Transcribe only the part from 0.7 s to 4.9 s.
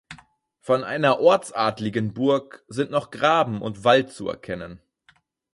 einer ortsadeligen Burg sind noch Graben und Wall zu erkennen.